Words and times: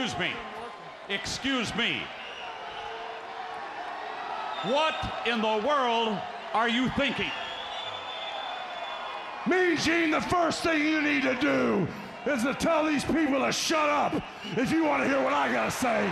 Excuse 0.00 0.18
me. 0.18 0.32
Excuse 1.10 1.74
me. 1.76 2.00
What 4.62 4.94
in 5.26 5.42
the 5.42 5.62
world 5.68 6.18
are 6.54 6.70
you 6.70 6.88
thinking? 6.96 7.30
Me, 9.46 9.76
Gene, 9.76 10.10
the 10.10 10.22
first 10.22 10.62
thing 10.62 10.86
you 10.86 11.02
need 11.02 11.22
to 11.24 11.34
do 11.34 11.86
is 12.24 12.42
to 12.44 12.54
tell 12.54 12.86
these 12.86 13.04
people 13.04 13.44
to 13.44 13.52
shut 13.52 13.90
up 13.90 14.14
if 14.56 14.72
you 14.72 14.86
want 14.86 15.02
to 15.02 15.08
hear 15.08 15.22
what 15.22 15.34
I 15.34 15.52
gotta 15.52 15.70
say. 15.70 16.10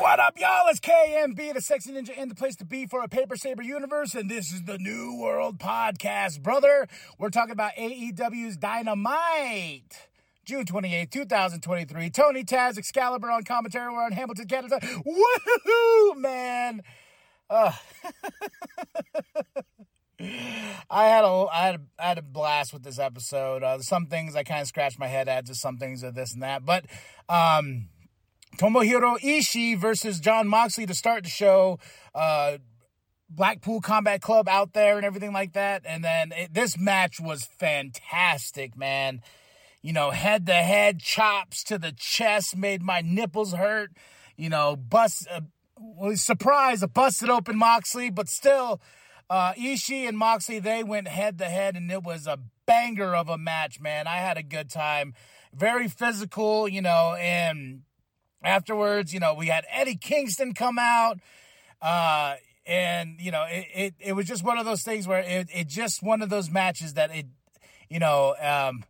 What 0.00 0.18
up, 0.18 0.40
y'all? 0.40 0.66
It's 0.66 0.80
KMB, 0.80 1.54
the 1.54 1.60
Sexy 1.60 1.92
Ninja, 1.92 2.10
and 2.18 2.28
the 2.28 2.34
place 2.34 2.56
to 2.56 2.64
be 2.64 2.86
for 2.86 3.04
a 3.04 3.08
Paper 3.08 3.36
Saber 3.36 3.62
universe, 3.62 4.16
and 4.16 4.28
this 4.28 4.50
is 4.50 4.64
the 4.64 4.78
New 4.78 5.20
World 5.20 5.60
Podcast, 5.60 6.42
brother. 6.42 6.88
We're 7.16 7.30
talking 7.30 7.52
about 7.52 7.74
AEW's 7.76 8.56
Dynamite. 8.56 10.09
June 10.50 10.66
28, 10.66 11.12
2023. 11.12 12.10
Tony 12.10 12.42
Taz, 12.42 12.76
Excalibur 12.76 13.30
on 13.30 13.44
commentary. 13.44 13.92
We're 13.92 14.02
on 14.02 14.10
Hamilton, 14.10 14.48
Canada. 14.48 14.80
Woohoo, 14.80 16.16
man. 16.16 16.82
Uh, 17.48 17.70
I 20.90 21.04
had 21.04 21.22
a 21.22 21.46
I 21.52 21.66
had 21.66 21.74
a, 21.76 21.80
I 22.00 22.08
had 22.08 22.18
a 22.18 22.22
blast 22.22 22.72
with 22.72 22.82
this 22.82 22.98
episode. 22.98 23.62
Uh, 23.62 23.78
some 23.78 24.06
things 24.06 24.34
I 24.34 24.42
kind 24.42 24.60
of 24.60 24.66
scratched 24.66 24.98
my 24.98 25.06
head 25.06 25.28
at, 25.28 25.46
just 25.46 25.60
some 25.60 25.78
things 25.78 26.02
of 26.02 26.16
this 26.16 26.34
and 26.34 26.42
that. 26.42 26.64
But 26.64 26.86
um, 27.28 27.88
Tomohiro 28.56 29.20
Ishii 29.20 29.78
versus 29.78 30.18
Jon 30.18 30.48
Moxley 30.48 30.86
to 30.86 30.94
start 30.94 31.22
the 31.22 31.30
show. 31.30 31.78
Uh, 32.12 32.58
Blackpool 33.28 33.80
Combat 33.80 34.20
Club 34.20 34.48
out 34.48 34.72
there 34.72 34.96
and 34.96 35.06
everything 35.06 35.32
like 35.32 35.52
that. 35.52 35.82
And 35.84 36.02
then 36.02 36.32
it, 36.32 36.52
this 36.52 36.76
match 36.76 37.20
was 37.20 37.44
fantastic, 37.44 38.76
man. 38.76 39.22
You 39.82 39.92
know, 39.92 40.10
head 40.10 40.46
to 40.46 40.52
head 40.52 41.00
chops 41.00 41.64
to 41.64 41.78
the 41.78 41.92
chest 41.92 42.56
made 42.56 42.82
my 42.82 43.00
nipples 43.00 43.54
hurt. 43.54 43.90
You 44.36 44.48
know, 44.48 44.76
bust. 44.76 45.26
Uh, 45.30 45.42
well, 45.78 46.16
surprise, 46.16 46.82
a 46.82 46.88
busted 46.88 47.30
open 47.30 47.56
Moxley, 47.56 48.10
but 48.10 48.28
still, 48.28 48.82
uh, 49.30 49.54
Ishii 49.54 50.06
and 50.06 50.18
Moxley 50.18 50.58
they 50.58 50.84
went 50.84 51.08
head 51.08 51.38
to 51.38 51.46
head, 51.46 51.76
and 51.76 51.90
it 51.90 52.02
was 52.02 52.26
a 52.26 52.38
banger 52.66 53.14
of 53.14 53.28
a 53.28 53.38
match, 53.38 53.80
man. 53.80 54.06
I 54.06 54.16
had 54.16 54.36
a 54.36 54.42
good 54.42 54.68
time. 54.68 55.14
Very 55.54 55.88
physical, 55.88 56.68
you 56.68 56.82
know, 56.82 57.16
and 57.18 57.82
afterwards, 58.42 59.14
you 59.14 59.20
know, 59.20 59.34
we 59.34 59.46
had 59.46 59.64
Eddie 59.70 59.96
Kingston 59.96 60.54
come 60.54 60.78
out. 60.78 61.18
Uh, 61.80 62.34
and 62.66 63.16
you 63.20 63.30
know, 63.30 63.46
it, 63.48 63.66
it, 63.74 63.94
it 63.98 64.12
was 64.12 64.26
just 64.26 64.44
one 64.44 64.58
of 64.58 64.66
those 64.66 64.82
things 64.82 65.08
where 65.08 65.20
it, 65.20 65.48
it 65.52 65.66
just 65.66 66.02
one 66.02 66.22
of 66.22 66.28
those 66.28 66.50
matches 66.50 66.94
that 66.94 67.10
it, 67.14 67.26
you 67.88 67.98
know, 67.98 68.36
um, 68.40 68.84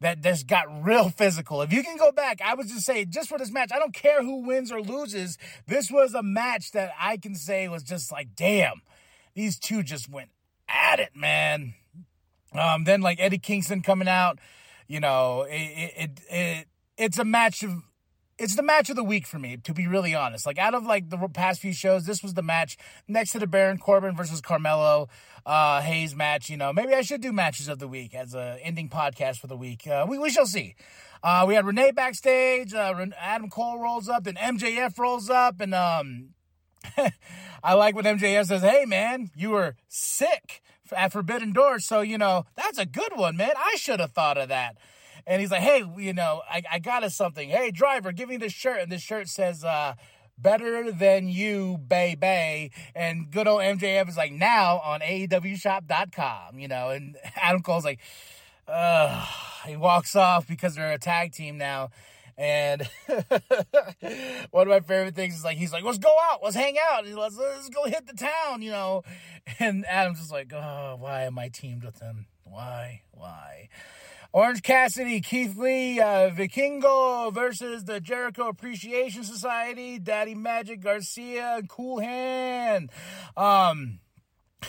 that 0.00 0.22
just 0.22 0.46
got 0.46 0.66
real 0.84 1.08
physical. 1.08 1.62
If 1.62 1.72
you 1.72 1.82
can 1.82 1.96
go 1.96 2.12
back, 2.12 2.40
I 2.44 2.54
would 2.54 2.68
just 2.68 2.84
say, 2.84 3.04
just 3.04 3.28
for 3.28 3.38
this 3.38 3.50
match, 3.50 3.70
I 3.72 3.78
don't 3.78 3.94
care 3.94 4.22
who 4.22 4.46
wins 4.46 4.70
or 4.70 4.80
loses. 4.80 5.38
This 5.66 5.90
was 5.90 6.14
a 6.14 6.22
match 6.22 6.72
that 6.72 6.92
I 7.00 7.16
can 7.16 7.34
say 7.34 7.68
was 7.68 7.82
just 7.82 8.12
like, 8.12 8.28
damn, 8.36 8.82
these 9.34 9.58
two 9.58 9.82
just 9.82 10.10
went 10.10 10.30
at 10.68 11.00
it, 11.00 11.14
man. 11.14 11.74
Um, 12.52 12.84
then 12.84 13.00
like 13.00 13.20
Eddie 13.20 13.38
Kingston 13.38 13.82
coming 13.82 14.08
out, 14.08 14.38
you 14.86 15.00
know, 15.00 15.42
it, 15.48 15.92
it, 15.96 16.20
it 16.30 16.66
it's 16.96 17.18
a 17.18 17.24
match 17.24 17.62
of 17.62 17.82
it's 18.38 18.56
the 18.56 18.62
match 18.62 18.90
of 18.90 18.96
the 18.96 19.04
week 19.04 19.26
for 19.26 19.38
me, 19.38 19.56
to 19.58 19.72
be 19.72 19.86
really 19.86 20.14
honest. 20.14 20.46
Like 20.46 20.58
out 20.58 20.74
of 20.74 20.84
like 20.84 21.08
the 21.08 21.16
past 21.28 21.60
few 21.60 21.72
shows, 21.72 22.04
this 22.04 22.22
was 22.22 22.34
the 22.34 22.42
match 22.42 22.76
next 23.08 23.32
to 23.32 23.38
the 23.38 23.46
Baron 23.46 23.78
Corbin 23.78 24.14
versus 24.14 24.40
Carmelo 24.40 25.08
uh, 25.46 25.80
Hayes 25.80 26.14
match. 26.14 26.50
You 26.50 26.56
know, 26.56 26.72
maybe 26.72 26.94
I 26.94 27.00
should 27.02 27.20
do 27.22 27.32
matches 27.32 27.68
of 27.68 27.78
the 27.78 27.88
week 27.88 28.14
as 28.14 28.34
a 28.34 28.58
ending 28.62 28.88
podcast 28.88 29.38
for 29.38 29.46
the 29.46 29.56
week. 29.56 29.86
Uh, 29.86 30.06
we 30.08 30.18
we 30.18 30.30
shall 30.30 30.46
see. 30.46 30.74
Uh, 31.22 31.44
we 31.48 31.54
had 31.54 31.64
Renee 31.64 31.92
backstage. 31.92 32.74
Uh, 32.74 32.94
Adam 33.18 33.48
Cole 33.48 33.80
rolls 33.80 34.08
up, 34.08 34.26
and 34.26 34.36
MJF 34.36 34.98
rolls 34.98 35.30
up, 35.30 35.60
and 35.60 35.74
um, 35.74 36.34
I 37.64 37.74
like 37.74 37.94
when 37.94 38.04
MJF 38.04 38.46
says, 38.46 38.62
"Hey 38.62 38.84
man, 38.84 39.30
you 39.34 39.50
were 39.50 39.76
sick 39.88 40.62
at 40.94 41.12
Forbidden 41.12 41.52
Doors, 41.52 41.86
so 41.86 42.00
you 42.02 42.18
know 42.18 42.44
that's 42.54 42.78
a 42.78 42.86
good 42.86 43.16
one, 43.16 43.36
man. 43.36 43.52
I 43.56 43.76
should 43.76 44.00
have 44.00 44.12
thought 44.12 44.36
of 44.36 44.50
that." 44.50 44.76
And 45.26 45.40
he's 45.40 45.50
like, 45.50 45.62
"Hey, 45.62 45.84
you 45.98 46.12
know, 46.12 46.42
I, 46.48 46.62
I 46.72 46.78
got 46.78 47.02
us 47.02 47.14
something. 47.14 47.48
Hey, 47.48 47.70
driver, 47.70 48.12
give 48.12 48.28
me 48.28 48.36
this 48.36 48.52
shirt." 48.52 48.80
And 48.80 48.90
this 48.90 49.02
shirt 49.02 49.28
says, 49.28 49.64
uh, 49.64 49.94
"Better 50.38 50.92
than 50.92 51.28
you, 51.28 51.78
baby." 51.78 52.70
And 52.94 53.30
good 53.30 53.48
old 53.48 53.60
MJF 53.60 54.08
is 54.08 54.16
like, 54.16 54.32
"Now 54.32 54.78
on 54.78 55.00
AEWShop.com," 55.00 56.58
you 56.58 56.68
know. 56.68 56.90
And 56.90 57.16
Adam 57.36 57.62
Cole's 57.62 57.84
like, 57.84 58.00
"Uh," 58.68 59.26
he 59.66 59.76
walks 59.76 60.14
off 60.16 60.46
because 60.46 60.74
they're 60.74 60.92
a 60.92 60.98
tag 60.98 61.32
team 61.32 61.58
now. 61.58 61.90
And 62.38 62.86
one 64.50 64.66
of 64.66 64.68
my 64.68 64.80
favorite 64.80 65.14
things 65.14 65.36
is 65.36 65.44
like 65.44 65.56
he's 65.56 65.72
like, 65.72 65.84
let's 65.84 65.98
go 65.98 66.14
out, 66.30 66.40
let's 66.42 66.54
hang 66.54 66.76
out, 66.90 67.06
let's 67.06 67.36
let's 67.38 67.70
go 67.70 67.84
hit 67.84 68.06
the 68.06 68.12
town, 68.12 68.62
you 68.62 68.70
know. 68.70 69.02
And 69.60 69.86
Adam's 69.86 70.18
just 70.18 70.32
like, 70.32 70.52
oh, 70.52 70.96
why 70.98 71.22
am 71.22 71.38
I 71.38 71.48
teamed 71.48 71.84
with 71.84 72.00
him? 72.00 72.26
Why, 72.42 73.02
why? 73.12 73.68
Orange 74.32 74.62
Cassidy, 74.62 75.20
Keith 75.20 75.56
Lee, 75.56 76.00
uh, 76.00 76.30
Vikingo 76.30 77.32
versus 77.32 77.84
the 77.84 78.00
Jericho 78.00 78.48
Appreciation 78.48 79.24
Society, 79.24 79.98
Daddy 79.98 80.34
Magic 80.34 80.80
Garcia, 80.80 81.62
Cool 81.68 82.00
Hand. 82.00 82.90
Um, 83.36 84.00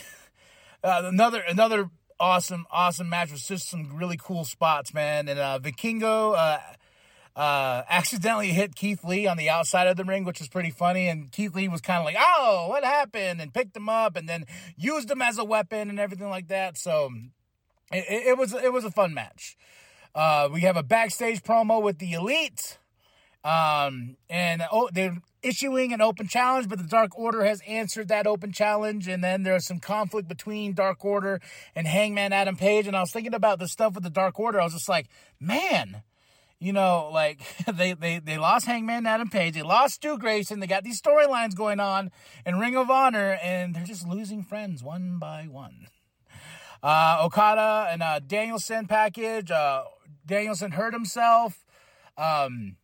uh, 0.82 1.02
another 1.04 1.42
another 1.46 1.90
awesome 2.20 2.66
awesome 2.70 3.08
match 3.08 3.30
with 3.30 3.46
just 3.46 3.68
some 3.68 3.96
really 3.96 4.16
cool 4.16 4.44
spots, 4.44 4.94
man. 4.94 5.28
And 5.28 5.38
uh, 5.38 5.58
Vikingo. 5.62 6.34
Uh, 6.36 6.58
uh, 7.36 7.84
accidentally 7.88 8.48
hit 8.48 8.74
Keith 8.74 9.04
Lee 9.04 9.28
on 9.28 9.36
the 9.36 9.48
outside 9.48 9.86
of 9.86 9.96
the 9.96 10.02
ring, 10.02 10.24
which 10.24 10.40
was 10.40 10.48
pretty 10.48 10.70
funny. 10.70 11.06
And 11.06 11.30
Keith 11.30 11.54
Lee 11.54 11.68
was 11.68 11.80
kind 11.80 12.00
of 12.00 12.04
like, 12.04 12.16
"Oh, 12.18 12.66
what 12.68 12.82
happened?" 12.82 13.40
and 13.40 13.54
picked 13.54 13.76
him 13.76 13.88
up, 13.88 14.16
and 14.16 14.28
then 14.28 14.44
used 14.76 15.08
him 15.08 15.22
as 15.22 15.38
a 15.38 15.44
weapon 15.44 15.88
and 15.88 16.00
everything 16.00 16.28
like 16.30 16.48
that. 16.48 16.76
So 16.76 17.10
it, 17.92 18.26
it, 18.28 18.38
was 18.38 18.52
it 18.54 18.72
was 18.72 18.84
a 18.84 18.90
fun 18.90 19.14
match. 19.14 19.56
Uh, 20.14 20.48
we 20.52 20.62
have 20.62 20.76
a 20.76 20.82
backstage 20.82 21.42
promo 21.42 21.82
with 21.82 21.98
the 21.98 22.12
Elite, 22.12 22.78
um, 23.44 24.16
and 24.28 24.62
oh, 24.72 24.88
they're 24.92 25.18
issuing 25.42 25.92
an 25.92 26.00
open 26.00 26.26
challenge, 26.26 26.68
but 26.68 26.78
the 26.78 26.84
Dark 26.84 27.16
Order 27.16 27.44
has 27.44 27.60
answered 27.66 28.08
that 28.08 28.26
open 28.26 28.52
challenge, 28.52 29.06
and 29.08 29.22
then 29.22 29.42
there's 29.42 29.66
some 29.66 29.78
conflict 29.78 30.28
between 30.28 30.74
Dark 30.74 31.04
Order 31.04 31.40
and 31.74 31.86
Hangman 31.86 32.32
Adam 32.32 32.56
Page. 32.56 32.86
And 32.86 32.96
I 32.96 33.00
was 33.00 33.12
thinking 33.12 33.34
about 33.34 33.58
the 33.58 33.68
stuff 33.68 33.94
with 33.94 34.04
the 34.04 34.10
Dark 34.10 34.38
Order. 34.38 34.60
I 34.60 34.64
was 34.64 34.74
just 34.74 34.88
like, 34.88 35.08
man. 35.40 36.02
You 36.60 36.72
know, 36.72 37.08
like 37.12 37.40
they, 37.72 37.92
they, 37.92 38.18
they 38.18 38.36
lost 38.36 38.66
Hangman 38.66 39.06
Adam 39.06 39.30
Page, 39.30 39.54
they 39.54 39.62
lost 39.62 39.94
Stu 39.94 40.18
Grayson, 40.18 40.58
they 40.58 40.66
got 40.66 40.82
these 40.82 41.00
storylines 41.00 41.54
going 41.54 41.78
on 41.78 42.10
in 42.44 42.58
Ring 42.58 42.74
of 42.74 42.90
Honor, 42.90 43.38
and 43.40 43.76
they're 43.76 43.84
just 43.84 44.08
losing 44.08 44.42
friends 44.42 44.82
one 44.82 45.20
by 45.20 45.44
one. 45.48 45.86
Uh, 46.82 47.22
Okada 47.22 47.88
and 47.90 48.02
uh, 48.02 48.20
Danielson 48.20 48.86
package. 48.86 49.50
Uh, 49.50 49.84
Danielson 50.24 50.72
hurt 50.72 50.92
himself. 50.92 51.64
Um, 52.16 52.76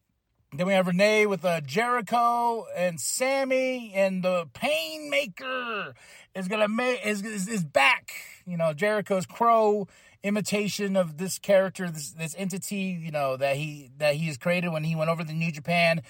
then 0.56 0.66
we 0.66 0.72
have 0.72 0.87
Renee 0.87 1.27
with 1.27 1.44
uh, 1.44 1.60
Jericho 1.60 2.66
and 2.77 3.00
Sammy, 3.00 3.93
and 3.94 4.22
the 4.22 4.47
Painmaker 4.55 5.94
is 6.34 6.47
gonna 6.49 6.69
make 6.69 7.05
is, 7.05 7.22
is, 7.22 7.49
is 7.49 7.65
back. 7.65 8.12
You 8.47 8.56
know 8.56 8.72
Jericho's 8.72 9.27
crow 9.27 9.88
imitation 10.22 10.97
of 10.97 11.19
this 11.19 11.38
character, 11.38 11.91
this 11.91 12.12
this 12.12 12.34
entity. 12.38 12.99
You 13.00 13.11
know 13.11 13.37
that 13.37 13.56
he 13.56 13.91
that 13.99 14.15
he 14.15 14.26
has 14.26 14.38
created 14.38 14.69
when 14.71 14.84
he 14.84 14.94
went 14.94 15.11
over 15.11 15.25
to 15.25 15.32
New 15.32 15.50
Japan. 15.50 16.03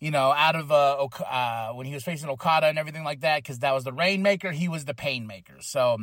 You 0.00 0.10
know, 0.10 0.32
out 0.32 0.56
of 0.56 0.72
uh, 0.72 1.06
uh 1.06 1.72
when 1.74 1.86
he 1.86 1.94
was 1.94 2.02
facing 2.02 2.28
Okada 2.28 2.66
and 2.66 2.78
everything 2.78 3.04
like 3.04 3.20
that, 3.20 3.42
because 3.42 3.60
that 3.60 3.72
was 3.72 3.84
the 3.84 3.92
Rainmaker, 3.92 4.50
he 4.50 4.68
was 4.68 4.84
the 4.84 4.94
Painmaker. 4.94 5.60
So 5.62 5.96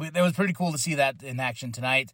it 0.00 0.20
was 0.20 0.32
pretty 0.32 0.52
cool 0.52 0.72
to 0.72 0.78
see 0.78 0.94
that 0.94 1.22
in 1.22 1.40
action 1.40 1.72
tonight. 1.72 2.12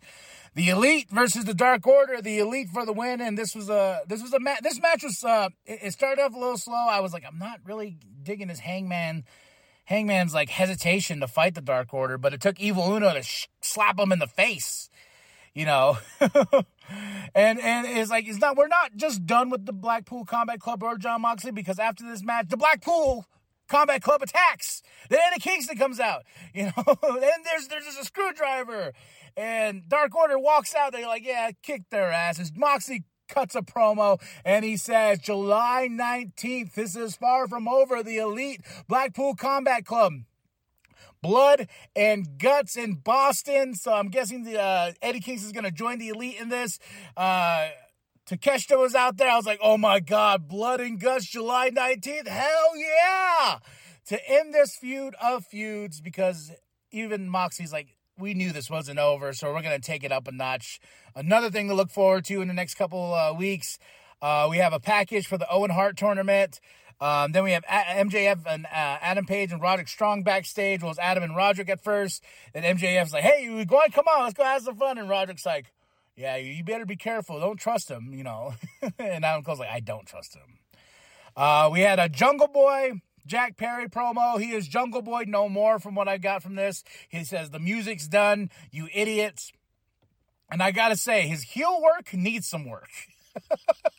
The 0.54 0.70
Elite 0.70 1.08
versus 1.10 1.44
the 1.44 1.54
Dark 1.54 1.86
Order. 1.86 2.20
The 2.20 2.38
Elite 2.38 2.68
for 2.70 2.84
the 2.84 2.92
win, 2.92 3.20
and 3.20 3.38
this 3.38 3.54
was 3.54 3.68
a 3.68 4.00
this 4.08 4.22
was 4.22 4.32
a 4.32 4.40
match. 4.40 4.60
This 4.62 4.80
match 4.80 5.04
was 5.04 5.22
uh, 5.22 5.50
it, 5.64 5.78
it, 5.82 5.92
started 5.92 6.22
off 6.22 6.34
a 6.34 6.38
little 6.38 6.56
slow. 6.56 6.74
I 6.74 7.00
was 7.00 7.12
like, 7.12 7.24
I'm 7.26 7.38
not 7.38 7.60
really 7.64 7.96
digging 8.22 8.48
this 8.48 8.58
Hangman, 8.60 9.24
Hangman's 9.84 10.34
like 10.34 10.50
hesitation 10.50 11.20
to 11.20 11.28
fight 11.28 11.54
the 11.54 11.60
Dark 11.60 11.94
Order, 11.94 12.18
but 12.18 12.34
it 12.34 12.40
took 12.40 12.58
Evil 12.58 12.92
Uno 12.92 13.14
to 13.14 13.22
sh- 13.22 13.46
slap 13.60 13.98
him 13.98 14.12
in 14.12 14.18
the 14.18 14.26
face, 14.26 14.90
you 15.54 15.64
know. 15.64 15.98
and 17.34 17.60
and 17.60 17.86
it's 17.86 18.10
like 18.10 18.26
it's 18.26 18.38
not 18.38 18.56
we're 18.56 18.68
not 18.68 18.96
just 18.96 19.26
done 19.26 19.50
with 19.50 19.64
the 19.64 19.72
Blackpool 19.72 20.24
Combat 20.24 20.60
Club 20.60 20.82
or 20.82 20.98
Jon 20.98 21.22
Moxley 21.22 21.52
because 21.52 21.78
after 21.78 22.04
this 22.04 22.22
match, 22.24 22.48
the 22.48 22.56
Blackpool 22.56 23.26
Combat 23.68 24.02
Club 24.02 24.22
attacks. 24.22 24.82
Then 25.08 25.20
Eddie 25.30 25.40
Kingston 25.40 25.76
comes 25.76 26.00
out, 26.00 26.24
you 26.54 26.64
know. 26.64 26.72
then 27.02 27.42
there's 27.44 27.68
there's 27.68 27.84
just 27.84 28.00
a 28.00 28.04
screwdriver, 28.04 28.92
and 29.36 29.88
Dark 29.88 30.14
Order 30.14 30.38
walks 30.38 30.74
out. 30.74 30.92
They're 30.92 31.06
like, 31.06 31.24
yeah, 31.24 31.50
kick 31.62 31.82
their 31.90 32.10
asses. 32.10 32.52
Moxie 32.54 33.04
cuts 33.28 33.54
a 33.54 33.62
promo 33.62 34.20
and 34.44 34.64
he 34.64 34.76
says, 34.76 35.18
July 35.18 35.88
19th, 35.90 36.74
this 36.74 36.96
is 36.96 37.14
far 37.14 37.46
from 37.46 37.68
over. 37.68 38.02
The 38.02 38.18
elite 38.18 38.62
Blackpool 38.88 39.34
Combat 39.34 39.84
Club. 39.84 40.14
Blood 41.20 41.68
and 41.96 42.38
guts 42.38 42.76
in 42.76 42.94
Boston. 42.94 43.74
So 43.74 43.92
I'm 43.92 44.08
guessing 44.08 44.44
the 44.44 44.60
uh, 44.60 44.92
Eddie 45.02 45.20
Kingston 45.20 45.48
is 45.48 45.52
going 45.52 45.64
to 45.64 45.70
join 45.70 45.98
the 45.98 46.08
elite 46.08 46.36
in 46.40 46.48
this. 46.48 46.78
Uh, 47.16 47.68
Takeshita 48.28 48.78
was 48.78 48.94
out 48.94 49.16
there. 49.16 49.30
I 49.30 49.36
was 49.36 49.46
like, 49.46 49.60
oh 49.62 49.78
my 49.78 50.00
God, 50.00 50.48
Blood 50.48 50.80
and 50.80 51.00
Guts, 51.00 51.24
July 51.24 51.70
19th. 51.70 52.28
Hell 52.28 52.76
yeah. 52.76 53.58
To 54.08 54.30
end 54.30 54.52
this 54.52 54.76
feud 54.76 55.14
of 55.20 55.46
feuds 55.46 56.02
because 56.02 56.52
even 56.90 57.30
Moxie's 57.30 57.72
like, 57.72 57.96
we 58.18 58.34
knew 58.34 58.52
this 58.52 58.68
wasn't 58.68 58.98
over, 58.98 59.32
so 59.32 59.52
we're 59.54 59.62
going 59.62 59.80
to 59.80 59.86
take 59.86 60.04
it 60.04 60.12
up 60.12 60.28
a 60.28 60.32
notch. 60.32 60.78
Another 61.14 61.50
thing 61.50 61.68
to 61.68 61.74
look 61.74 61.90
forward 61.90 62.24
to 62.26 62.42
in 62.42 62.48
the 62.48 62.54
next 62.54 62.74
couple 62.74 63.14
uh, 63.14 63.32
weeks, 63.32 63.78
uh, 64.20 64.46
we 64.50 64.58
have 64.58 64.74
a 64.74 64.80
package 64.80 65.26
for 65.26 65.38
the 65.38 65.50
Owen 65.50 65.70
Hart 65.70 65.96
tournament. 65.96 66.60
Um, 67.00 67.32
then 67.32 67.44
we 67.44 67.52
have 67.52 67.64
MJF 67.64 68.40
and 68.46 68.66
uh, 68.66 68.68
Adam 68.72 69.24
Page 69.24 69.52
and 69.52 69.62
Roderick 69.62 69.88
Strong 69.88 70.24
backstage. 70.24 70.82
Well, 70.82 70.88
it 70.88 70.96
was 70.96 70.98
Adam 70.98 71.22
and 71.22 71.36
Roderick 71.36 71.70
at 71.70 71.82
first. 71.82 72.22
Then 72.52 72.64
MJF's 72.64 73.12
like, 73.12 73.22
hey, 73.22 73.48
we 73.48 73.64
going? 73.64 73.90
Come 73.92 74.06
on, 74.08 74.24
let's 74.24 74.34
go 74.34 74.42
have 74.42 74.62
some 74.62 74.76
fun. 74.76 74.98
And 74.98 75.08
Roderick's 75.08 75.46
like, 75.46 75.72
yeah, 76.18 76.36
you 76.36 76.64
better 76.64 76.84
be 76.84 76.96
careful. 76.96 77.38
Don't 77.38 77.60
trust 77.60 77.88
him, 77.88 78.12
you 78.12 78.24
know. 78.24 78.54
and 78.98 79.24
Adam 79.24 79.44
Cole's 79.44 79.60
like, 79.60 79.70
I 79.70 79.78
don't 79.78 80.04
trust 80.04 80.34
him. 80.34 80.58
Uh, 81.36 81.70
we 81.72 81.80
had 81.80 82.00
a 82.00 82.08
Jungle 82.08 82.48
Boy 82.48 83.00
Jack 83.24 83.56
Perry 83.56 83.88
promo. 83.88 84.40
He 84.40 84.50
is 84.50 84.66
Jungle 84.66 85.02
Boy 85.02 85.24
no 85.28 85.48
more 85.48 85.78
from 85.78 85.94
what 85.94 86.08
I 86.08 86.18
got 86.18 86.42
from 86.42 86.56
this. 86.56 86.82
He 87.08 87.22
says, 87.22 87.50
The 87.50 87.60
music's 87.60 88.08
done, 88.08 88.50
you 88.72 88.88
idiots. 88.92 89.52
And 90.50 90.60
I 90.60 90.72
gotta 90.72 90.96
say, 90.96 91.28
his 91.28 91.42
heel 91.42 91.80
work 91.80 92.12
needs 92.12 92.48
some 92.48 92.68
work. 92.68 92.90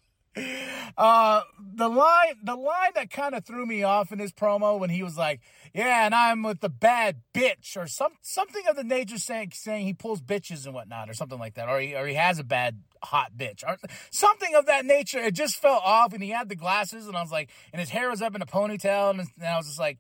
uh, 0.98 1.42
the 1.76 1.90
line, 1.90 2.36
the 2.44 2.56
line 2.56 2.92
that 2.96 3.10
kind 3.10 3.34
of 3.34 3.46
threw 3.46 3.66
me 3.66 3.84
off 3.84 4.12
in 4.12 4.20
his 4.20 4.32
promo 4.32 4.80
when 4.80 4.90
he 4.90 5.02
was 5.02 5.18
like, 5.18 5.42
"Yeah, 5.74 6.06
and 6.06 6.14
I'm 6.14 6.44
with 6.44 6.60
the 6.62 6.70
bad 6.70 7.22
bitch," 7.34 7.76
or 7.76 7.88
some 7.88 8.14
something 8.22 8.64
of 8.70 8.76
the 8.76 8.84
nature 8.84 9.18
saying 9.18 9.52
saying 9.54 9.86
he 9.86 9.94
pulls 9.94 10.22
bitches 10.22 10.66
and 10.66 10.74
whatnot, 10.74 11.10
or 11.10 11.14
something 11.14 11.40
like 11.40 11.56
that, 11.56 11.68
or 11.68 11.80
he 11.80 11.96
or 11.96 12.06
he 12.06 12.14
has 12.14 12.38
a 12.40 12.44
bad 12.44 12.82
hot 13.02 13.32
bitch, 13.36 13.64
or 13.68 13.78
something 14.12 14.54
of 14.56 14.68
that 14.68 14.86
nature. 14.86 15.20
It 15.20 15.34
just 15.34 15.56
fell 15.56 15.82
off, 15.84 16.14
and 16.14 16.22
he 16.22 16.30
had 16.30 16.48
the 16.48 16.56
glasses, 16.56 17.08
and 17.08 17.18
I 17.18 17.22
was 17.22 17.32
like, 17.32 17.50
and 17.74 17.80
his 17.80 17.90
hair 17.90 18.10
was 18.10 18.22
up 18.22 18.36
in 18.36 18.42
a 18.42 18.48
ponytail, 18.48 19.12
and, 19.12 19.20
and 19.20 19.48
I 19.48 19.58
was 19.58 19.68
just 19.68 19.80
like. 19.80 20.00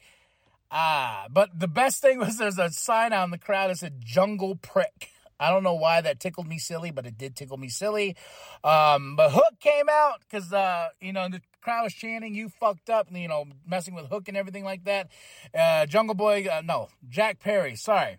Ah, 0.72 1.26
but 1.32 1.50
the 1.60 1.68
best 1.68 2.00
thing 2.00 2.20
was 2.20 2.38
there's 2.38 2.60
a 2.60 2.70
sign 2.70 3.12
out 3.12 3.24
in 3.24 3.32
the 3.32 3.40
crowd 3.40 3.72
that 3.72 3.80
said 3.80 4.02
"Jungle 4.06 4.56
Prick." 4.56 5.10
I 5.40 5.50
don't 5.50 5.64
know 5.64 5.74
why 5.74 6.02
that 6.02 6.20
tickled 6.20 6.48
me 6.48 6.60
silly, 6.60 6.92
but 6.92 7.06
it 7.06 7.18
did 7.18 7.36
tickle 7.36 7.58
me 7.58 7.70
silly. 7.70 8.16
Um, 8.64 9.16
but 9.16 9.32
Hook 9.32 9.60
came 9.60 9.88
out 9.90 10.22
because, 10.22 10.52
uh, 10.52 10.90
you 11.00 11.14
know, 11.14 11.30
the 11.30 11.42
crowd 11.62 11.84
was 11.84 11.94
chanting, 11.94 12.36
you 12.36 12.50
fucked 12.50 12.90
up, 12.90 13.08
and, 13.08 13.18
you 13.18 13.28
know, 13.28 13.46
messing 13.66 13.94
with 13.94 14.08
Hook 14.08 14.28
and 14.28 14.36
everything 14.36 14.64
like 14.64 14.84
that. 14.84 15.10
Uh, 15.58 15.86
Jungle 15.86 16.16
Boy, 16.16 16.48
uh, 16.52 16.62
no, 16.64 16.90
Jack 17.08 17.40
Perry, 17.40 17.76
sorry, 17.76 18.18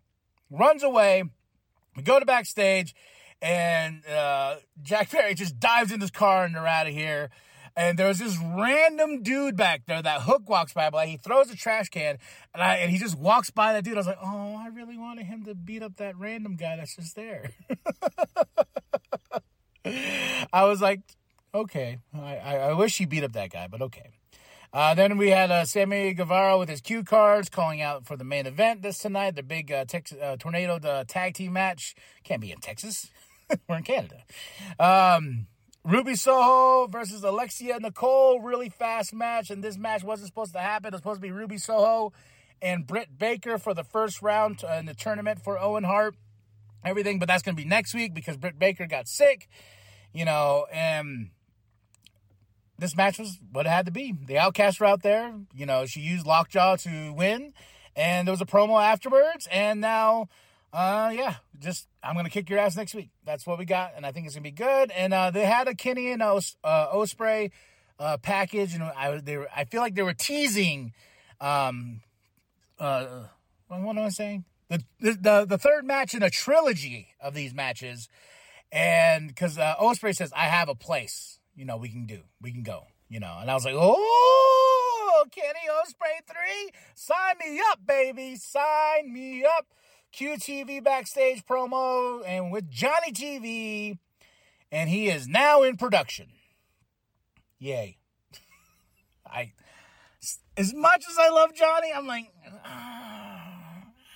runs 0.51 0.83
away. 0.83 1.25
We 1.97 2.03
go 2.03 2.19
to 2.19 2.25
backstage, 2.25 2.95
and 3.43 4.07
uh, 4.07 4.57
Jack 4.83 5.11
Perry 5.11 5.35
just 5.35 5.59
dives 5.59 5.93
in 5.93 6.01
this 6.01 6.11
car 6.11 6.45
and 6.45 6.55
they're 6.55 6.67
out 6.67 6.87
of 6.87 6.93
here 6.93 7.31
and 7.77 7.99
there 7.99 8.09
was 8.09 8.19
this 8.19 8.37
random 8.39 9.23
dude 9.23 9.57
back 9.57 9.83
there 9.87 10.03
that 10.03 10.23
Hook 10.23 10.49
walks 10.49 10.73
by, 10.73 10.89
like 10.89 11.09
he 11.09 11.17
throws 11.17 11.51
a 11.51 11.57
trash 11.57 11.89
can, 11.89 12.19
and 12.55 12.63
I 12.63 12.77
and 12.77 12.91
he 12.91 12.99
just 12.99 13.17
walks 13.19 13.51
by 13.51 13.73
that 13.73 13.85
dude. 13.85 13.95
I 13.95 13.99
was 13.99 14.07
like, 14.07 14.19
oh, 14.23 14.57
I 14.57 14.69
really 14.69 14.99
wanted 14.99 15.27
him 15.27 15.45
to 15.45 15.55
beat 15.55 15.83
up 15.83 15.97
that 15.97 16.17
random 16.17 16.57
guy 16.57 16.77
that's 16.77 16.97
just 16.97 17.17
there. 17.17 17.51
I 20.53 20.65
was 20.65 20.81
like, 20.83 21.01
okay, 21.55 21.99
I, 22.15 22.37
I, 22.37 22.57
I, 22.57 22.73
wish 22.75 22.99
he 22.99 23.07
beat 23.07 23.25
up 23.25 23.33
that 23.33 23.51
guy, 23.51 23.67
but 23.67 23.83
okay. 23.83 24.11
Uh, 24.73 24.95
then 24.95 25.17
we 25.17 25.31
had 25.31 25.51
uh, 25.51 25.65
Sammy 25.65 26.15
Guevara 26.15 26.57
with 26.57 26.69
his 26.69 26.81
cue 26.81 27.03
cards 27.03 27.49
calling 27.49 27.83
out 27.83 28.07
for 28.07 28.17
the 28.17 28.23
main 28.23 28.47
event 28.47 28.83
this 28.83 28.99
tonight, 28.99 29.35
the 29.35 29.43
big 29.43 29.73
uh, 29.73 29.85
Texas, 29.85 30.19
uh, 30.23 30.37
tornado 30.39 30.79
the 30.79 31.05
tag 31.09 31.35
team 31.35 31.55
match. 31.55 31.97
Can't 32.23 32.41
be 32.41 32.53
in 32.53 32.59
Texas. 32.59 33.11
We're 33.69 33.79
in 33.79 33.83
Canada. 33.83 34.23
Um, 34.79 35.47
Ruby 35.85 36.15
Soho 36.15 36.87
versus 36.89 37.25
Alexia 37.25 37.79
Nicole, 37.81 38.41
really 38.41 38.69
fast 38.69 39.15
match, 39.15 39.51
and 39.51 39.65
this 39.65 39.79
match 39.79 40.05
wasn't 40.05 40.29
supposed 40.29 40.53
to 40.53 40.61
happen. 40.61 40.89
It 40.89 40.93
was 40.93 41.01
supposed 41.01 41.23
to 41.23 41.27
be 41.27 41.31
Ruby 41.31 41.57
Soho 41.57 42.13
and 42.61 42.87
Britt 42.87 43.19
Baker 43.19 43.57
for 43.57 43.73
the 43.73 43.85
first 43.85 44.21
round 44.21 44.63
in 44.63 44.85
the 44.85 44.93
tournament 44.93 45.43
for 45.43 45.59
Owen 45.59 45.85
Hart, 45.85 46.17
everything, 46.85 47.19
but 47.19 47.29
that's 47.29 47.43
going 47.43 47.57
to 47.57 47.63
be 47.63 47.69
next 47.69 47.95
week 47.95 48.13
because 48.13 48.37
Britt 48.37 48.59
Baker 48.59 48.87
got 48.87 49.09
sick, 49.09 49.49
you 50.13 50.27
know, 50.27 50.67
and 50.71 51.31
this 52.79 52.95
match 52.95 53.19
was 53.19 53.39
what 53.51 53.65
it 53.65 53.71
had 53.71 53.87
to 53.87 53.93
be. 53.93 54.15
The 54.27 54.39
Outcasts 54.39 54.81
were 54.81 54.87
out 54.87 55.03
there, 55.03 55.33
you 55.55 55.65
know, 55.65 55.87
she 55.87 56.01
used 56.01 56.27
Lockjaw 56.27 56.77
to 56.77 57.13
win, 57.15 57.55
and 57.97 58.29
there 58.29 58.33
was 58.33 58.43
a 58.43 58.47
promo 58.47 58.83
afterwards, 58.83 59.49
and 59.51 59.81
now 59.81 60.29
uh, 60.73 61.13
yeah, 61.15 61.37
just 61.59 61.89
I'm 62.03 62.15
gonna 62.15 62.31
kick 62.31 62.49
your 62.49 62.59
ass 62.59 62.77
next 62.77 62.95
week. 62.95 63.11
That's 63.25 63.47
what 63.47 63.59
we 63.59 63.65
got, 63.65 63.93
and 63.97 64.07
I 64.07 64.13
think 64.13 64.27
it's 64.27 64.35
gonna 64.35 64.45
be 64.45 64.51
good. 64.51 64.91
And 64.93 65.13
uh, 65.13 65.31
they 65.31 65.45
had 65.45 65.69
a 65.69 65.75
Kenny 65.75 66.13
and 66.13 66.23
Os- 66.23 66.57
uh, 66.63 66.89
Ospreay 66.95 67.51
uh, 67.99 68.17
package, 68.19 68.75
and 68.75 68.83
I 68.83 69.19
they 69.19 69.37
were, 69.37 69.49
I 69.55 69.65
feel 69.65 69.81
like 69.81 69.95
they 69.95 70.03
were 70.03 70.15
teasing. 70.15 70.93
Um, 71.41 72.03
uh, 72.79 73.25
what 73.69 73.97
am 73.97 73.99
I 73.99 74.09
saying? 74.11 74.45
The, 74.69 74.85
the 75.01 75.47
the 75.49 75.59
third 75.59 75.85
match 75.85 76.15
in 76.15 76.23
a 76.23 76.31
trilogy 76.31 77.09
of 77.21 77.35
these 77.35 77.53
matches, 77.53 78.09
and 78.71 79.27
because 79.27 79.59
uh, 79.59 79.75
Ospreay 79.81 80.15
says 80.15 80.33
I 80.35 80.45
have 80.45 80.69
a 80.69 80.77
place, 80.77 81.41
you 81.57 81.65
know, 81.65 81.77
we 81.77 81.89
can 81.89 82.07
do, 82.07 82.21
we 82.41 82.53
can 82.53 82.63
go, 82.63 82.85
you 83.09 83.19
know, 83.19 83.37
and 83.41 83.51
I 83.51 83.55
was 83.55 83.65
like, 83.65 83.75
oh, 83.77 85.25
Kenny 85.33 85.69
Ospreay 85.69 86.25
three, 86.27 86.71
sign 86.95 87.35
me 87.45 87.61
up, 87.73 87.85
baby, 87.85 88.37
sign 88.37 89.13
me 89.13 89.45
up. 89.45 89.67
QTV 90.15 90.83
backstage 90.83 91.45
promo 91.45 92.23
and 92.27 92.51
with 92.53 92.71
Johnny 92.71 93.13
TV, 93.13 93.99
and 94.73 94.91
he 94.91 95.09
is 95.09 95.27
now 95.29 95.63
in 95.63 95.77
production. 95.77 96.29
Yay. 97.59 97.99
I 99.27 99.53
as 100.57 100.75
much 100.75 101.05
as 101.09 101.17
I 101.19 101.31
love 101.31 101.55
Johnny, 101.55 101.89
I'm 101.95 102.07
like, 102.07 102.31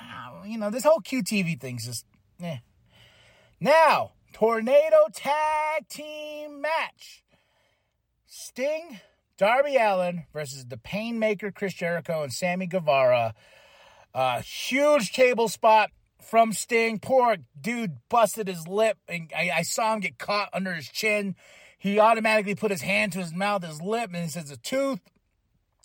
oh, 0.02 0.42
you 0.44 0.58
know, 0.58 0.70
this 0.70 0.84
whole 0.84 1.00
QTV 1.00 1.58
thing's 1.58 1.86
just, 1.86 2.04
eh. 2.42 2.58
Now, 3.60 4.12
Tornado 4.34 5.06
Tag 5.12 5.88
Team 5.88 6.60
Match. 6.60 7.24
Sting, 8.26 9.00
Darby 9.38 9.76
Allin 9.76 10.24
versus 10.32 10.66
the 10.66 10.76
Painmaker 10.76 11.54
Chris 11.54 11.72
Jericho 11.72 12.22
and 12.22 12.32
Sammy 12.32 12.66
Guevara 12.66 13.34
uh, 14.14 14.40
huge 14.42 15.12
table 15.12 15.48
spot 15.48 15.90
from 16.22 16.52
Sting. 16.52 16.98
Poor 16.98 17.36
dude 17.60 17.98
busted 18.08 18.48
his 18.48 18.68
lip, 18.68 18.96
and 19.08 19.30
I, 19.36 19.50
I, 19.56 19.62
saw 19.62 19.94
him 19.94 20.00
get 20.00 20.18
caught 20.18 20.50
under 20.52 20.72
his 20.72 20.88
chin. 20.88 21.34
He 21.78 21.98
automatically 21.98 22.54
put 22.54 22.70
his 22.70 22.82
hand 22.82 23.12
to 23.12 23.18
his 23.18 23.34
mouth, 23.34 23.64
his 23.64 23.82
lip, 23.82 24.10
and 24.12 24.22
he 24.22 24.28
says 24.28 24.50
a 24.50 24.56
tooth. 24.56 25.00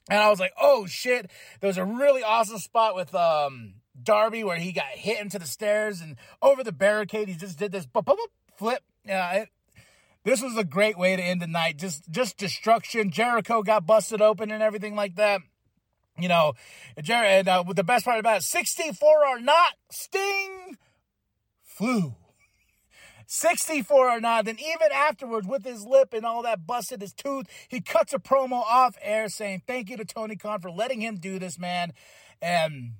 And 0.09 0.19
I 0.19 0.29
was 0.29 0.39
like, 0.39 0.53
oh 0.59 0.85
shit. 0.85 1.29
There 1.59 1.67
was 1.67 1.77
a 1.77 1.85
really 1.85 2.23
awesome 2.23 2.57
spot 2.57 2.95
with 2.95 3.13
um, 3.13 3.75
Darby 4.01 4.43
where 4.43 4.57
he 4.57 4.71
got 4.71 4.85
hit 4.85 5.19
into 5.19 5.37
the 5.37 5.45
stairs 5.45 6.01
and 6.01 6.15
over 6.41 6.63
the 6.63 6.71
barricade. 6.71 7.27
He 7.27 7.35
just 7.35 7.59
did 7.59 7.71
this 7.71 7.87
flip. 8.57 8.83
Yeah, 9.05 9.33
it, 9.33 9.49
this 10.23 10.41
was 10.41 10.57
a 10.57 10.63
great 10.63 10.97
way 10.97 11.15
to 11.15 11.21
end 11.21 11.41
the 11.41 11.47
night. 11.47 11.77
Just 11.77 12.09
just 12.09 12.37
destruction. 12.37 13.11
Jericho 13.11 13.61
got 13.61 13.85
busted 13.85 14.21
open 14.21 14.51
and 14.51 14.63
everything 14.63 14.95
like 14.95 15.15
that 15.15 15.41
you 16.21 16.29
know, 16.29 16.53
Jared, 17.01 17.47
uh, 17.47 17.63
the 17.63 17.83
best 17.83 18.05
part 18.05 18.19
about 18.19 18.37
it, 18.37 18.43
64 18.43 19.27
or 19.27 19.39
not, 19.39 19.73
Sting 19.91 20.77
flew. 21.63 22.15
64 23.27 24.09
or 24.09 24.19
not. 24.19 24.45
Then 24.45 24.57
even 24.59 24.91
afterwards, 24.93 25.47
with 25.47 25.63
his 25.63 25.85
lip 25.85 26.13
and 26.13 26.25
all 26.25 26.41
that 26.43 26.65
busted, 26.65 27.01
his 27.01 27.13
tooth, 27.13 27.45
he 27.67 27.79
cuts 27.79 28.11
a 28.11 28.19
promo 28.19 28.63
off 28.63 28.97
air 29.01 29.29
saying, 29.29 29.61
thank 29.67 29.89
you 29.89 29.97
to 29.97 30.05
Tony 30.05 30.35
Khan 30.35 30.59
for 30.61 30.71
letting 30.71 31.01
him 31.01 31.17
do 31.17 31.37
this, 31.37 31.59
man. 31.59 31.93
And 32.41 32.93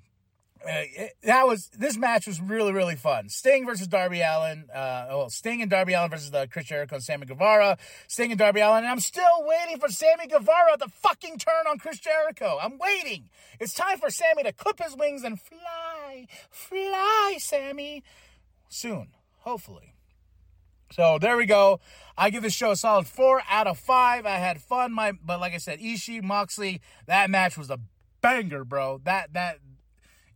uh, 0.68 0.82
that 1.22 1.46
was 1.46 1.68
this 1.68 1.96
match 1.96 2.26
was 2.26 2.40
really 2.40 2.72
really 2.72 2.96
fun. 2.96 3.28
Sting 3.28 3.66
versus 3.66 3.86
Darby 3.86 4.20
Allin. 4.20 4.66
Uh, 4.72 5.06
well, 5.08 5.30
Sting 5.30 5.62
and 5.62 5.70
Darby 5.70 5.94
Allin 5.94 6.10
versus 6.10 6.30
the 6.30 6.48
Chris 6.50 6.66
Jericho 6.66 6.96
and 6.96 7.04
Sammy 7.04 7.26
Guevara. 7.26 7.78
Sting 8.08 8.30
and 8.30 8.38
Darby 8.38 8.60
Allin. 8.60 8.84
And 8.84 8.88
I'm 8.88 9.00
still 9.00 9.44
waiting 9.44 9.78
for 9.78 9.88
Sammy 9.88 10.26
Guevara 10.26 10.76
to 10.78 10.88
fucking 10.88 11.38
turn 11.38 11.66
on 11.68 11.78
Chris 11.78 11.98
Jericho. 11.98 12.58
I'm 12.62 12.78
waiting. 12.78 13.30
It's 13.58 13.74
time 13.74 13.98
for 13.98 14.10
Sammy 14.10 14.42
to 14.42 14.52
clip 14.52 14.82
his 14.82 14.96
wings 14.96 15.24
and 15.24 15.40
fly, 15.40 16.26
fly, 16.50 17.36
Sammy. 17.38 18.02
Soon, 18.68 19.08
hopefully. 19.38 19.94
So 20.92 21.18
there 21.18 21.36
we 21.36 21.46
go. 21.46 21.80
I 22.18 22.30
give 22.30 22.42
this 22.42 22.54
show 22.54 22.72
a 22.72 22.76
solid 22.76 23.06
four 23.06 23.42
out 23.48 23.66
of 23.66 23.78
five. 23.78 24.26
I 24.26 24.36
had 24.36 24.60
fun. 24.60 24.92
My 24.92 25.12
but 25.12 25.40
like 25.40 25.54
I 25.54 25.58
said, 25.58 25.78
Ishii 25.78 26.22
Moxley. 26.22 26.80
That 27.06 27.30
match 27.30 27.56
was 27.56 27.70
a 27.70 27.78
banger, 28.20 28.64
bro. 28.64 29.00
That 29.04 29.32
that 29.34 29.58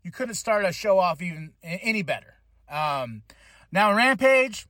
you 0.04 0.12
couldn't 0.12 0.34
start 0.34 0.64
a 0.64 0.72
show 0.72 0.98
off 0.98 1.20
even 1.20 1.54
any 1.62 2.02
better. 2.02 2.34
Um, 2.68 3.22
now 3.72 3.92
Rampage, 3.92 4.66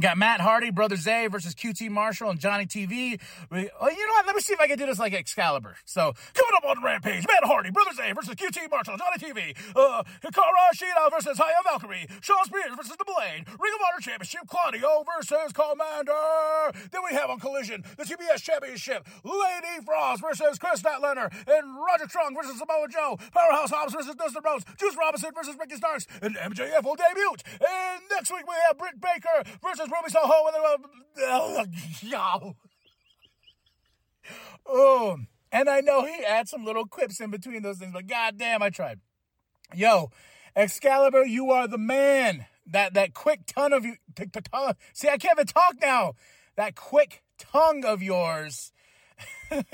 got 0.00 0.18
Matt 0.18 0.40
Hardy, 0.40 0.70
Brother 0.70 0.96
Zay 0.96 1.26
versus 1.26 1.54
QT 1.54 1.90
Marshall 1.90 2.30
and 2.30 2.40
Johnny 2.40 2.66
TV. 2.66 3.20
We, 3.50 3.60
you 3.60 3.66
know 3.68 4.12
what? 4.14 4.26
Let 4.26 4.34
me 4.34 4.40
see 4.40 4.54
if 4.54 4.60
I 4.60 4.66
can 4.66 4.78
do 4.78 4.86
this 4.86 4.98
like 4.98 5.12
Excalibur. 5.12 5.76
So, 5.84 6.14
coming 6.34 6.52
up 6.56 6.64
on 6.64 6.82
Rampage, 6.82 7.26
Matt 7.26 7.44
Hardy, 7.44 7.70
Brother 7.70 7.92
Zay 7.92 8.12
versus 8.12 8.34
QT 8.34 8.70
Marshall, 8.70 8.96
Johnny 8.96 9.18
TV. 9.18 9.56
Uh, 9.76 10.02
Hikaru 10.22 10.70
Shida 10.74 11.10
versus 11.10 11.38
Haya 11.38 11.60
Valkyrie. 11.64 12.06
Shawn 12.20 12.44
Spears 12.46 12.72
versus 12.76 12.96
The 12.96 13.04
Blade. 13.04 13.44
Ring 13.46 13.74
of 13.74 13.80
Honor 13.84 14.00
Championship, 14.00 14.40
Claudio 14.48 15.04
versus 15.04 15.52
Komander. 15.52 16.72
Then 16.90 17.02
we 17.08 17.16
have 17.16 17.30
on 17.30 17.38
Collision, 17.38 17.84
the 17.96 18.04
TBS 18.04 18.42
Championship, 18.42 19.06
Lady 19.24 19.84
Frost 19.84 20.22
versus 20.22 20.58
Kris 20.58 20.80
Statlander. 20.80 21.28
And 21.46 21.76
Roger 21.76 22.08
Strong 22.08 22.34
versus 22.34 22.58
Samoa 22.58 22.88
Joe. 22.88 23.18
Powerhouse 23.34 23.70
Hobbs 23.70 23.92
versus 23.94 24.14
Dustin 24.14 24.42
Rhodes. 24.44 24.64
Juice 24.78 24.96
Robinson 24.96 25.30
versus 25.34 25.56
Ricky 25.58 25.76
Starks. 25.76 26.06
And 26.22 26.36
MJF 26.36 26.84
will 26.84 26.96
debut. 26.96 27.34
And 27.60 28.02
next 28.10 28.30
week 28.30 28.48
we 28.48 28.54
have 28.66 28.78
Britt 28.78 29.00
Baker 29.00 29.44
versus 29.62 29.89
Then, 31.16 31.28
uh, 31.28 31.64
oh, 34.66 35.18
and 35.52 35.68
I 35.68 35.80
know 35.80 36.04
he 36.04 36.24
had 36.24 36.48
some 36.48 36.64
little 36.64 36.86
quips 36.86 37.20
in 37.20 37.30
between 37.30 37.62
those 37.62 37.78
things, 37.78 37.92
but 37.92 38.06
goddamn, 38.06 38.62
I 38.62 38.70
tried. 38.70 39.00
Yo, 39.74 40.10
Excalibur, 40.56 41.24
you 41.24 41.50
are 41.50 41.68
the 41.68 41.78
man. 41.78 42.46
That 42.66 42.94
that 42.94 43.14
quick 43.14 43.40
tongue 43.46 43.72
of 43.72 43.84
you. 43.84 43.96
See, 44.92 45.08
I 45.08 45.18
can't 45.18 45.38
even 45.38 45.46
talk 45.46 45.74
now. 45.80 46.14
That 46.56 46.76
quick 46.76 47.22
tongue 47.38 47.84
of 47.84 48.02
yours. 48.02 48.72
and 49.50 49.64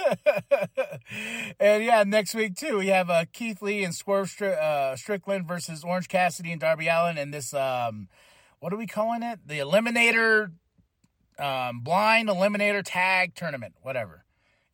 yeah, 1.85 2.05
next 2.07 2.35
week 2.35 2.57
too, 2.57 2.79
we 2.79 2.87
have 2.89 3.11
uh, 3.11 3.27
Keith 3.33 3.61
Lee 3.61 3.85
and 3.85 3.95
Swerve 3.95 4.41
uh, 4.41 4.97
Strickland 4.97 5.47
versus 5.47 5.85
Orange 5.85 6.09
Cassidy 6.09 6.53
and 6.53 6.61
Darby 6.61 6.89
Allin, 6.89 7.19
and 7.19 7.35
this 7.35 7.53
um, 7.53 8.09
what 8.67 8.73
are 8.73 8.79
we 8.79 8.89
calling 8.89 9.23
it? 9.23 9.39
The 9.47 9.61
Eliminator, 9.61 10.51
um, 11.39 11.83
Blind 11.83 12.29
Eliminator 12.29 12.83
Tag 12.85 13.37
Tournament, 13.37 13.75
whatever. 13.81 14.25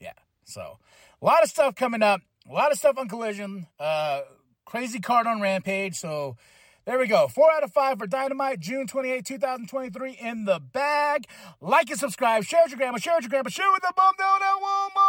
Yeah. 0.00 0.14
So 0.44 0.78
a 1.20 1.25
lot 1.26 1.42
of 1.42 1.50
stuff 1.50 1.75
coming 1.75 2.02
up. 2.02 2.22
A 2.49 2.54
lot 2.54 2.72
of 2.72 2.78
stuff 2.78 2.96
on 2.96 3.06
Collision. 3.06 3.66
Uh, 3.78 4.22
crazy 4.64 4.99
card 4.99 5.26
on 5.26 5.42
Rampage. 5.42 5.96
So 5.96 6.38
there 6.87 6.99
we 6.99 7.06
go. 7.06 7.28
Four 7.28 7.52
out 7.52 7.64
of 7.64 7.72
five 7.75 7.99
for 7.99 8.06
Dynamite, 8.06 8.61
June 8.61 8.87
28, 8.87 9.26
2023 9.26 10.12
in 10.12 10.46
the 10.46 10.58
bag. 10.58 11.26
Like 11.61 11.90
and 11.90 12.00
subscribe. 12.00 12.44
Share 12.44 12.61
with 12.64 12.70
your 12.70 12.78
grandma. 12.78 12.96
Share 12.96 13.16
with 13.16 13.25
your 13.25 13.28
grandma. 13.28 13.50
Share 13.50 13.70
with 13.72 13.82
the 13.82 13.92
bum 13.94 14.14
down 14.18 14.40
at 14.40 14.54
Walmart. 14.54 15.02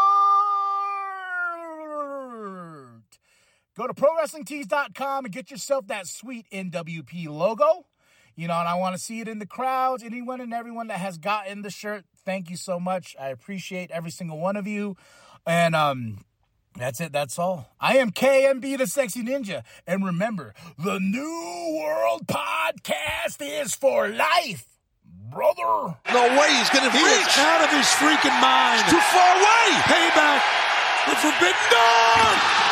Go 3.77 3.87
to 3.87 3.93
ProWrestlingTees.com 3.93 5.23
and 5.23 5.33
get 5.33 5.51
yourself 5.51 5.87
that 5.87 6.05
sweet 6.05 6.47
NWP 6.51 7.29
logo. 7.29 7.85
You 8.35 8.47
know, 8.47 8.57
and 8.59 8.67
I 8.67 8.75
want 8.75 8.95
to 8.95 9.01
see 9.01 9.19
it 9.19 9.27
in 9.27 9.39
the 9.39 9.45
crowds. 9.45 10.03
Anyone 10.03 10.41
and 10.41 10.53
everyone 10.53 10.87
that 10.87 10.99
has 10.99 11.17
gotten 11.17 11.61
the 11.61 11.69
shirt, 11.69 12.03
thank 12.25 12.49
you 12.49 12.57
so 12.57 12.79
much. 12.79 13.15
I 13.19 13.27
appreciate 13.29 13.91
every 13.91 14.09
single 14.11 14.39
one 14.39 14.55
of 14.55 14.65
you. 14.65 14.97
And 15.45 15.75
um, 15.75 16.25
that's 16.75 16.99
it. 16.99 17.11
That's 17.11 17.37
all. 17.37 17.69
I 17.79 17.97
am 17.97 18.11
KMB 18.11 18.77
the 18.79 18.87
Sexy 18.87 19.21
Ninja. 19.23 19.63
And 19.85 20.03
remember, 20.03 20.55
the 20.79 20.97
New 20.99 21.77
World 21.79 22.25
Podcast 22.25 23.37
is 23.41 23.75
for 23.75 24.07
life, 24.09 24.65
brother. 25.29 25.97
No 26.11 26.23
way 26.39 26.49
he's 26.57 26.69
going 26.71 26.89
to 26.89 26.97
He 26.97 27.03
reach. 27.03 27.27
is 27.27 27.37
out 27.37 27.63
of 27.65 27.69
his 27.69 27.85
freaking 28.01 28.39
mind. 28.41 28.81
Too 28.89 28.97
far 29.13 29.35
away. 29.35 29.77
Payback. 29.85 30.41
The 31.05 31.15
Forbidden 31.17 31.69
Door. 31.69 32.62